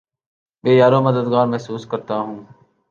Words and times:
بے 0.63 0.71
یارومددگار 0.77 1.45
محسوس 1.51 1.83
کرتا 1.91 2.15
ہوں 2.19 2.39